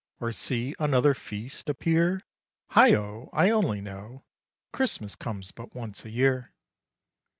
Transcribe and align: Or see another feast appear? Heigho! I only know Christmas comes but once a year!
Or 0.19 0.31
see 0.31 0.73
another 0.79 1.13
feast 1.13 1.69
appear? 1.69 2.23
Heigho! 2.71 3.29
I 3.33 3.51
only 3.51 3.81
know 3.81 4.23
Christmas 4.73 5.13
comes 5.15 5.51
but 5.51 5.75
once 5.75 6.05
a 6.05 6.09
year! 6.09 6.55